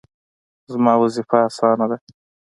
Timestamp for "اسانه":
1.47-1.85